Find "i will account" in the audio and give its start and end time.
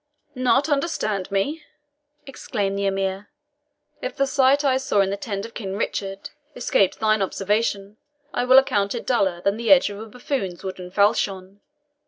8.33-8.95